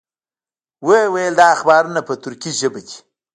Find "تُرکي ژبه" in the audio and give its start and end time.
2.23-2.79